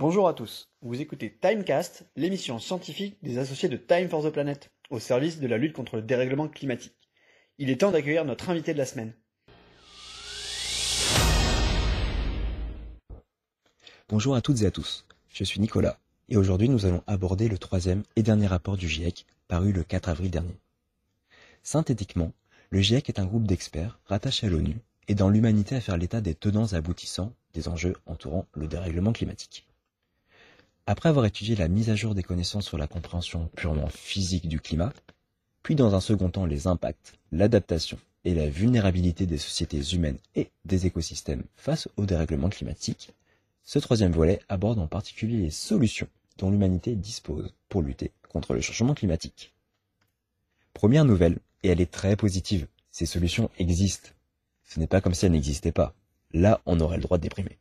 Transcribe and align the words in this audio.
Bonjour 0.00 0.28
à 0.28 0.32
tous, 0.32 0.70
vous 0.80 0.98
écoutez 1.02 1.30
Timecast, 1.42 2.06
l'émission 2.16 2.58
scientifique 2.58 3.18
des 3.22 3.36
associés 3.36 3.68
de 3.68 3.76
Time 3.76 4.08
for 4.08 4.24
the 4.24 4.30
Planet, 4.30 4.70
au 4.88 4.98
service 4.98 5.40
de 5.40 5.46
la 5.46 5.58
lutte 5.58 5.74
contre 5.74 5.96
le 5.96 6.00
dérèglement 6.00 6.48
climatique. 6.48 6.96
Il 7.58 7.68
est 7.68 7.82
temps 7.82 7.90
d'accueillir 7.90 8.24
notre 8.24 8.48
invité 8.48 8.72
de 8.72 8.78
la 8.78 8.86
semaine. 8.86 9.12
Bonjour 14.08 14.34
à 14.34 14.40
toutes 14.40 14.62
et 14.62 14.66
à 14.66 14.70
tous, 14.70 15.04
je 15.28 15.44
suis 15.44 15.60
Nicolas, 15.60 15.98
et 16.30 16.38
aujourd'hui 16.38 16.70
nous 16.70 16.86
allons 16.86 17.04
aborder 17.06 17.48
le 17.48 17.58
troisième 17.58 18.02
et 18.16 18.22
dernier 18.22 18.46
rapport 18.46 18.78
du 18.78 18.88
GIEC, 18.88 19.26
paru 19.48 19.70
le 19.70 19.84
4 19.84 20.08
avril 20.08 20.30
dernier. 20.30 20.58
Synthétiquement, 21.62 22.32
le 22.70 22.80
GIEC 22.80 23.10
est 23.10 23.20
un 23.20 23.26
groupe 23.26 23.46
d'experts 23.46 24.00
rattaché 24.06 24.46
à 24.46 24.50
l'ONU 24.50 24.78
et 25.08 25.14
dans 25.14 25.28
l'humanité 25.28 25.76
à 25.76 25.82
faire 25.82 25.98
l'état 25.98 26.22
des 26.22 26.34
tenants 26.34 26.72
aboutissants 26.72 27.34
des 27.52 27.68
enjeux 27.68 27.96
entourant 28.06 28.46
le 28.54 28.66
dérèglement 28.66 29.12
climatique. 29.12 29.66
Après 30.90 31.08
avoir 31.08 31.24
étudié 31.24 31.54
la 31.54 31.68
mise 31.68 31.88
à 31.88 31.94
jour 31.94 32.16
des 32.16 32.24
connaissances 32.24 32.66
sur 32.66 32.76
la 32.76 32.88
compréhension 32.88 33.48
purement 33.54 33.86
physique 33.86 34.48
du 34.48 34.58
climat, 34.58 34.92
puis 35.62 35.76
dans 35.76 35.94
un 35.94 36.00
second 36.00 36.30
temps 36.30 36.46
les 36.46 36.66
impacts, 36.66 37.14
l'adaptation 37.30 37.96
et 38.24 38.34
la 38.34 38.50
vulnérabilité 38.50 39.24
des 39.24 39.38
sociétés 39.38 39.94
humaines 39.94 40.18
et 40.34 40.50
des 40.64 40.86
écosystèmes 40.86 41.44
face 41.54 41.86
au 41.96 42.06
dérèglement 42.06 42.48
climatique, 42.48 43.12
ce 43.62 43.78
troisième 43.78 44.10
volet 44.10 44.40
aborde 44.48 44.80
en 44.80 44.88
particulier 44.88 45.36
les 45.36 45.52
solutions 45.52 46.08
dont 46.38 46.50
l'humanité 46.50 46.96
dispose 46.96 47.54
pour 47.68 47.82
lutter 47.82 48.10
contre 48.28 48.54
le 48.54 48.60
changement 48.60 48.94
climatique. 48.94 49.54
Première 50.74 51.04
nouvelle, 51.04 51.38
et 51.62 51.68
elle 51.68 51.80
est 51.80 51.92
très 51.92 52.16
positive, 52.16 52.66
ces 52.90 53.06
solutions 53.06 53.48
existent. 53.58 54.10
Ce 54.64 54.80
n'est 54.80 54.88
pas 54.88 55.00
comme 55.00 55.14
si 55.14 55.24
elles 55.24 55.30
n'existaient 55.30 55.70
pas. 55.70 55.94
Là, 56.32 56.60
on 56.66 56.80
aurait 56.80 56.96
le 56.96 57.04
droit 57.04 57.18
de 57.18 57.22
déprimer. 57.22 57.60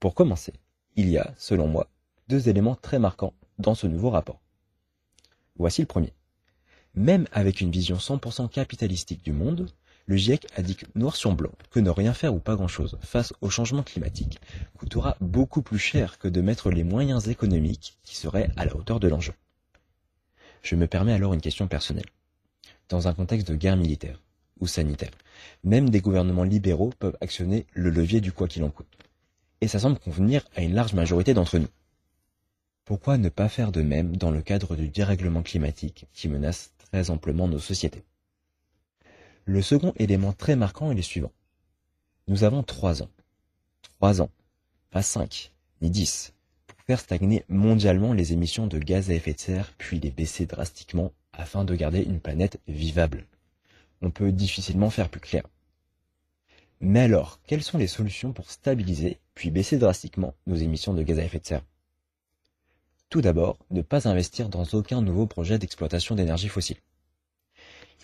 Pour 0.00 0.14
commencer, 0.14 0.54
il 0.96 1.10
y 1.10 1.18
a, 1.18 1.34
selon 1.36 1.68
moi, 1.68 1.86
deux 2.28 2.48
éléments 2.48 2.74
très 2.74 2.98
marquants 2.98 3.34
dans 3.58 3.74
ce 3.74 3.86
nouveau 3.86 4.10
rapport. 4.10 4.40
Voici 5.56 5.80
le 5.80 5.86
premier. 5.86 6.12
Même 6.94 7.26
avec 7.32 7.60
une 7.60 7.70
vision 7.70 7.96
100% 7.96 8.48
capitalistique 8.48 9.24
du 9.24 9.32
monde, 9.32 9.68
le 10.06 10.16
GIEC 10.16 10.46
indique 10.56 10.84
noir 10.94 11.16
sur 11.16 11.34
blanc 11.34 11.52
que 11.70 11.80
ne 11.80 11.90
rien 11.90 12.14
faire 12.14 12.34
ou 12.34 12.38
pas 12.38 12.56
grand-chose 12.56 12.98
face 13.02 13.34
au 13.42 13.50
changement 13.50 13.82
climatique 13.82 14.40
coûtera 14.78 15.16
beaucoup 15.20 15.60
plus 15.60 15.78
cher 15.78 16.18
que 16.18 16.28
de 16.28 16.40
mettre 16.40 16.70
les 16.70 16.82
moyens 16.82 17.28
économiques 17.28 17.98
qui 18.04 18.16
seraient 18.16 18.50
à 18.56 18.64
la 18.64 18.74
hauteur 18.74 19.00
de 19.00 19.08
l'enjeu. 19.08 19.34
Je 20.62 20.76
me 20.76 20.86
permets 20.86 21.12
alors 21.12 21.34
une 21.34 21.40
question 21.40 21.68
personnelle. 21.68 22.08
Dans 22.88 23.06
un 23.06 23.12
contexte 23.12 23.48
de 23.48 23.54
guerre 23.54 23.76
militaire 23.76 24.22
ou 24.60 24.66
sanitaire, 24.66 25.10
même 25.62 25.90
des 25.90 26.00
gouvernements 26.00 26.44
libéraux 26.44 26.92
peuvent 26.98 27.18
actionner 27.20 27.66
le 27.74 27.90
levier 27.90 28.20
du 28.20 28.32
quoi 28.32 28.48
qu'il 28.48 28.64
en 28.64 28.70
coûte. 28.70 28.88
Et 29.60 29.68
ça 29.68 29.78
semble 29.78 29.98
convenir 29.98 30.42
à 30.56 30.62
une 30.62 30.74
large 30.74 30.94
majorité 30.94 31.34
d'entre 31.34 31.58
nous. 31.58 31.68
Pourquoi 32.88 33.18
ne 33.18 33.28
pas 33.28 33.50
faire 33.50 33.70
de 33.70 33.82
même 33.82 34.16
dans 34.16 34.30
le 34.30 34.40
cadre 34.40 34.74
du 34.74 34.88
dérèglement 34.88 35.42
climatique 35.42 36.06
qui 36.14 36.26
menace 36.26 36.72
très 36.78 37.10
amplement 37.10 37.46
nos 37.46 37.58
sociétés? 37.58 38.02
Le 39.44 39.60
second 39.60 39.92
élément 39.96 40.32
très 40.32 40.56
marquant 40.56 40.90
est 40.90 40.94
le 40.94 41.02
suivant. 41.02 41.30
Nous 42.28 42.44
avons 42.44 42.62
trois 42.62 43.02
ans. 43.02 43.10
Trois 43.82 44.22
ans, 44.22 44.30
pas 44.88 45.02
cinq, 45.02 45.52
ni 45.82 45.90
dix, 45.90 46.32
pour 46.66 46.78
faire 46.86 46.98
stagner 46.98 47.44
mondialement 47.50 48.14
les 48.14 48.32
émissions 48.32 48.66
de 48.66 48.78
gaz 48.78 49.10
à 49.10 49.12
effet 49.12 49.34
de 49.34 49.40
serre, 49.40 49.74
puis 49.76 50.00
les 50.00 50.10
baisser 50.10 50.46
drastiquement 50.46 51.12
afin 51.34 51.66
de 51.66 51.74
garder 51.74 52.00
une 52.00 52.20
planète 52.20 52.58
vivable. 52.68 53.26
On 54.00 54.10
peut 54.10 54.32
difficilement 54.32 54.88
faire 54.88 55.10
plus 55.10 55.20
clair. 55.20 55.42
Mais 56.80 57.00
alors, 57.00 57.38
quelles 57.46 57.62
sont 57.62 57.76
les 57.76 57.86
solutions 57.86 58.32
pour 58.32 58.50
stabiliser, 58.50 59.18
puis 59.34 59.50
baisser 59.50 59.76
drastiquement 59.76 60.32
nos 60.46 60.56
émissions 60.56 60.94
de 60.94 61.02
gaz 61.02 61.18
à 61.18 61.24
effet 61.24 61.40
de 61.40 61.46
serre? 61.46 61.64
Tout 63.10 63.22
d'abord, 63.22 63.58
ne 63.70 63.80
pas 63.80 64.06
investir 64.06 64.50
dans 64.50 64.64
aucun 64.74 65.00
nouveau 65.00 65.26
projet 65.26 65.58
d'exploitation 65.58 66.14
d'énergie 66.14 66.48
fossile. 66.48 66.76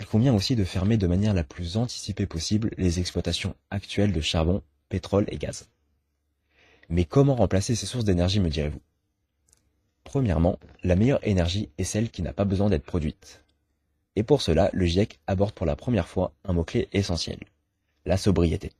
Il 0.00 0.06
convient 0.06 0.34
aussi 0.34 0.56
de 0.56 0.64
fermer 0.64 0.96
de 0.96 1.06
manière 1.06 1.34
la 1.34 1.44
plus 1.44 1.76
anticipée 1.76 2.26
possible 2.26 2.70
les 2.78 3.00
exploitations 3.00 3.54
actuelles 3.70 4.12
de 4.12 4.20
charbon, 4.22 4.62
pétrole 4.88 5.26
et 5.28 5.36
gaz. 5.36 5.68
Mais 6.88 7.04
comment 7.04 7.34
remplacer 7.34 7.74
ces 7.74 7.86
sources 7.86 8.04
d'énergie, 8.04 8.40
me 8.40 8.48
direz-vous? 8.48 8.80
Premièrement, 10.04 10.58
la 10.82 10.96
meilleure 10.96 11.26
énergie 11.26 11.68
est 11.76 11.84
celle 11.84 12.10
qui 12.10 12.22
n'a 12.22 12.32
pas 12.32 12.44
besoin 12.44 12.70
d'être 12.70 12.84
produite. 12.84 13.44
Et 14.16 14.22
pour 14.22 14.40
cela, 14.42 14.70
le 14.72 14.86
GIEC 14.86 15.18
aborde 15.26 15.52
pour 15.52 15.66
la 15.66 15.76
première 15.76 16.08
fois 16.08 16.32
un 16.44 16.54
mot-clé 16.54 16.88
essentiel, 16.92 17.38
la 18.06 18.16
sobriété. 18.16 18.72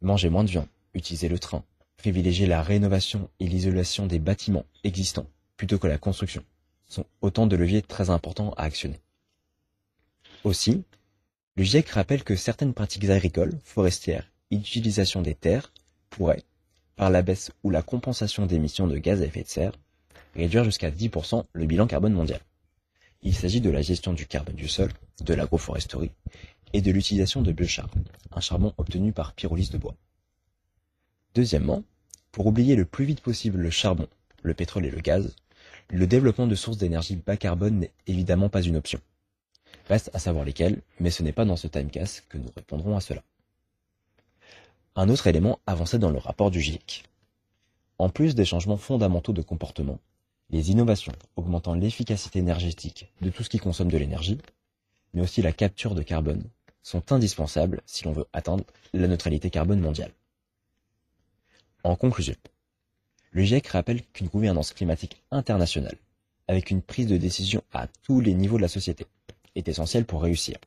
Manger 0.00 0.30
moins 0.30 0.44
de 0.44 0.50
viande, 0.50 0.68
utiliser 0.94 1.28
le 1.28 1.38
train, 1.38 1.64
privilégier 2.00 2.46
la 2.46 2.62
rénovation 2.62 3.28
et 3.40 3.46
l'isolation 3.46 4.06
des 4.06 4.18
bâtiments 4.18 4.64
existants 4.84 5.26
plutôt 5.58 5.78
que 5.78 5.86
la 5.86 5.98
construction 5.98 6.42
sont 6.88 7.04
autant 7.20 7.46
de 7.46 7.56
leviers 7.56 7.82
très 7.82 8.08
importants 8.08 8.54
à 8.56 8.62
actionner. 8.62 8.98
Aussi, 10.42 10.82
le 11.56 11.62
GIEC 11.62 11.90
rappelle 11.90 12.24
que 12.24 12.36
certaines 12.36 12.72
pratiques 12.72 13.10
agricoles, 13.10 13.58
forestières 13.64 14.32
et 14.50 14.56
d'utilisation 14.56 15.20
des 15.20 15.34
terres 15.34 15.74
pourraient, 16.08 16.42
par 16.96 17.10
la 17.10 17.20
baisse 17.20 17.52
ou 17.64 17.68
la 17.68 17.82
compensation 17.82 18.46
d'émissions 18.46 18.86
de 18.86 18.96
gaz 18.96 19.20
à 19.20 19.26
effet 19.26 19.42
de 19.42 19.48
serre, 19.48 19.72
réduire 20.34 20.64
jusqu'à 20.64 20.90
10% 20.90 21.44
le 21.52 21.66
bilan 21.66 21.86
carbone 21.86 22.14
mondial. 22.14 22.40
Il 23.22 23.34
s'agit 23.34 23.60
de 23.60 23.68
la 23.68 23.82
gestion 23.82 24.14
du 24.14 24.26
carbone 24.26 24.56
du 24.56 24.68
sol, 24.68 24.90
de 25.22 25.34
l'agroforesterie 25.34 26.12
et 26.72 26.80
de 26.80 26.90
l'utilisation 26.92 27.42
de 27.42 27.52
biochar, 27.52 27.90
un 28.32 28.40
charbon 28.40 28.72
obtenu 28.78 29.12
par 29.12 29.34
pyrolyse 29.34 29.70
de 29.70 29.76
bois. 29.76 29.96
Deuxièmement, 31.34 31.84
pour 32.32 32.46
oublier 32.46 32.76
le 32.76 32.84
plus 32.84 33.04
vite 33.04 33.20
possible 33.20 33.58
le 33.58 33.70
charbon, 33.70 34.08
le 34.42 34.54
pétrole 34.54 34.86
et 34.86 34.90
le 34.90 35.00
gaz, 35.00 35.34
le 35.90 36.06
développement 36.06 36.46
de 36.46 36.54
sources 36.54 36.78
d'énergie 36.78 37.16
bas 37.16 37.36
carbone 37.36 37.80
n'est 37.80 37.92
évidemment 38.06 38.48
pas 38.48 38.62
une 38.62 38.76
option. 38.76 39.00
Reste 39.88 40.10
à 40.14 40.18
savoir 40.18 40.44
lesquels, 40.44 40.80
mais 41.00 41.10
ce 41.10 41.22
n'est 41.22 41.32
pas 41.32 41.44
dans 41.44 41.56
ce 41.56 41.66
timecast 41.66 42.24
que 42.28 42.38
nous 42.38 42.50
répondrons 42.54 42.96
à 42.96 43.00
cela. 43.00 43.22
Un 44.94 45.08
autre 45.08 45.26
élément 45.26 45.58
avancé 45.66 45.98
dans 45.98 46.10
le 46.10 46.18
rapport 46.18 46.50
du 46.50 46.60
GIEC. 46.60 47.04
En 47.98 48.08
plus 48.08 48.34
des 48.34 48.44
changements 48.44 48.76
fondamentaux 48.76 49.32
de 49.32 49.42
comportement, 49.42 49.98
les 50.50 50.70
innovations 50.70 51.12
augmentant 51.36 51.74
l'efficacité 51.74 52.38
énergétique 52.38 53.12
de 53.20 53.30
tout 53.30 53.42
ce 53.42 53.48
qui 53.48 53.58
consomme 53.58 53.90
de 53.90 53.98
l'énergie, 53.98 54.38
mais 55.14 55.22
aussi 55.22 55.42
la 55.42 55.52
capture 55.52 55.94
de 55.94 56.02
carbone, 56.02 56.44
sont 56.82 57.12
indispensables 57.12 57.82
si 57.86 58.04
l'on 58.04 58.12
veut 58.12 58.26
atteindre 58.32 58.64
la 58.92 59.06
neutralité 59.06 59.50
carbone 59.50 59.80
mondiale. 59.80 60.12
En 61.82 61.96
conclusion, 61.96 62.34
le 63.30 63.42
GIEC 63.42 63.68
rappelle 63.68 64.02
qu'une 64.02 64.28
gouvernance 64.28 64.74
climatique 64.74 65.22
internationale, 65.30 65.96
avec 66.46 66.70
une 66.70 66.82
prise 66.82 67.06
de 67.06 67.16
décision 67.16 67.62
à 67.72 67.86
tous 68.02 68.20
les 68.20 68.34
niveaux 68.34 68.58
de 68.58 68.62
la 68.62 68.68
société, 68.68 69.06
est 69.54 69.66
essentiel 69.66 70.04
pour 70.04 70.22
réussir. 70.22 70.58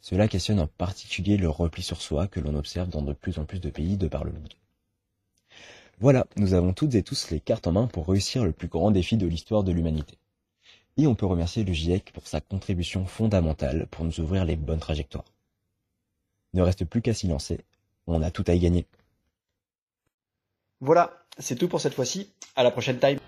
Cela 0.00 0.26
questionne 0.26 0.60
en 0.60 0.66
particulier 0.66 1.36
le 1.36 1.50
repli 1.50 1.82
sur 1.82 2.00
soi 2.00 2.26
que 2.26 2.40
l'on 2.40 2.54
observe 2.54 2.88
dans 2.88 3.02
de 3.02 3.12
plus 3.12 3.38
en 3.38 3.44
plus 3.44 3.60
de 3.60 3.68
pays 3.68 3.98
de 3.98 4.08
par 4.08 4.24
le 4.24 4.32
monde. 4.32 4.54
Voilà, 6.00 6.26
nous 6.36 6.54
avons 6.54 6.72
toutes 6.72 6.94
et 6.94 7.02
tous 7.02 7.30
les 7.30 7.40
cartes 7.40 7.66
en 7.66 7.72
main 7.72 7.86
pour 7.86 8.08
réussir 8.08 8.44
le 8.44 8.52
plus 8.52 8.68
grand 8.68 8.90
défi 8.90 9.18
de 9.18 9.26
l'histoire 9.26 9.62
de 9.62 9.72
l'humanité. 9.72 10.16
Et 10.96 11.06
on 11.06 11.14
peut 11.14 11.26
remercier 11.26 11.64
le 11.64 11.72
GIEC 11.74 12.12
pour 12.12 12.26
sa 12.26 12.40
contribution 12.40 13.04
fondamentale 13.04 13.86
pour 13.90 14.06
nous 14.06 14.20
ouvrir 14.20 14.46
les 14.46 14.56
bonnes 14.56 14.80
trajectoires. 14.80 15.34
Ne 16.54 16.62
reste 16.62 16.86
plus 16.86 17.02
qu'à 17.02 17.12
s'y 17.12 17.26
lancer, 17.26 17.60
on 18.06 18.22
a 18.22 18.30
tout 18.30 18.44
à 18.46 18.54
y 18.54 18.60
gagner. 18.60 18.86
Voilà, 20.80 21.10
c'est 21.38 21.56
tout 21.56 21.68
pour 21.68 21.80
cette 21.80 21.94
fois-ci. 21.94 22.30
À 22.54 22.62
la 22.62 22.70
prochaine 22.70 22.98
time. 22.98 23.18